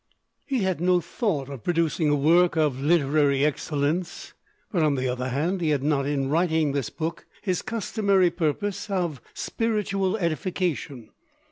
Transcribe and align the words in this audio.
He 0.47 0.63
had 0.63 0.81
no 0.81 0.99
thought 0.99 1.47
of 1.47 1.63
producing 1.63 2.09
a 2.09 2.15
work 2.15 2.55
of 2.57 2.81
literary 2.81 3.45
excellence; 3.45 4.33
but 4.71 4.81
on 4.81 4.95
the 4.95 5.07
other 5.07 5.29
hand 5.29 5.61
he 5.61 5.69
had 5.69 5.83
not, 5.83 6.07
in 6.07 6.27
writing 6.27 6.71
this 6.71 6.89
book, 6.89 7.27
his 7.43 7.61
customary 7.61 8.31
purpose 8.31 8.89
of 8.89 9.21
spiritual 9.35 10.17
edification. 10.17 11.11